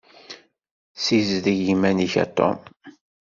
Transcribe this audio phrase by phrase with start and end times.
[0.95, 2.57] Ssizdeg iman-ik a Tom.